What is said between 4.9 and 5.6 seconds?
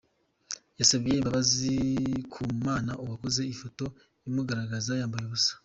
yambaye ubusa